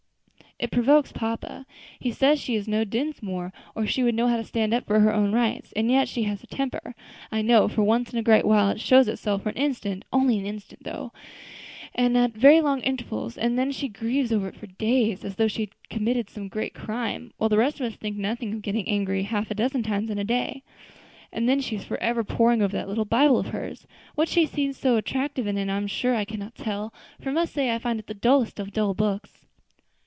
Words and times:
It 0.63 0.69
provokes 0.69 1.11
papa. 1.11 1.65
He 1.99 2.11
says 2.11 2.39
she 2.39 2.53
is 2.53 2.67
no 2.67 2.83
Dinsmore, 2.83 3.51
or 3.73 3.87
she 3.87 4.03
would 4.03 4.13
know 4.13 4.27
how 4.27 4.37
to 4.37 4.43
stand 4.43 4.75
up 4.75 4.85
for 4.85 4.99
her 4.99 5.11
own 5.11 5.31
rights; 5.31 5.71
and 5.75 5.89
yet 5.89 6.07
she 6.07 6.21
has 6.23 6.43
a 6.43 6.47
temper, 6.47 6.93
I 7.31 7.41
know, 7.41 7.67
for 7.67 7.81
once 7.81 8.13
in 8.13 8.19
a 8.19 8.21
great 8.21 8.45
while 8.45 8.69
it 8.69 8.79
shows 8.79 9.07
itself 9.07 9.41
for 9.41 9.49
an 9.49 9.55
instant 9.57 10.05
only 10.13 10.37
an 10.37 10.45
instant, 10.45 10.83
though, 10.83 11.13
and 11.95 12.15
at 12.15 12.33
very 12.33 12.61
long 12.61 12.81
intervals 12.81 13.39
and 13.39 13.57
then 13.57 13.71
she 13.71 13.87
grieves 13.87 14.31
over 14.31 14.49
it 14.49 14.55
for 14.55 14.67
days, 14.67 15.25
as 15.25 15.37
though 15.37 15.47
she 15.47 15.63
had 15.63 15.89
committed 15.89 16.29
some 16.29 16.47
great 16.47 16.75
crime; 16.75 17.31
while 17.37 17.49
the 17.49 17.57
rest 17.57 17.79
of 17.79 17.87
us 17.91 17.95
think 17.95 18.15
nothing 18.15 18.53
of 18.53 18.61
getting 18.61 18.87
angry 18.87 19.23
half 19.23 19.49
a 19.49 19.55
dozen 19.55 19.81
times 19.81 20.11
in 20.11 20.19
a 20.19 20.23
day. 20.23 20.61
And 21.33 21.49
then 21.49 21.59
she 21.59 21.75
is 21.77 21.85
forever 21.85 22.23
poring 22.23 22.61
over 22.61 22.77
that 22.77 22.87
little 22.87 23.03
Bible 23.05 23.39
of 23.39 23.47
hers; 23.47 23.87
what 24.13 24.29
she 24.29 24.45
sees 24.45 24.77
so 24.77 24.95
attractive 24.95 25.47
in 25.47 25.57
it 25.57 25.69
I'm 25.69 25.87
sure 25.87 26.13
I 26.13 26.23
cannot 26.23 26.53
tell, 26.53 26.93
for 27.19 27.29
I 27.31 27.33
must 27.33 27.51
say 27.51 27.71
I 27.73 27.79
find 27.79 27.99
it 27.99 28.05
the 28.05 28.13
dullest 28.13 28.59
of 28.59 28.71
dull 28.73 28.93
books." 28.93 29.47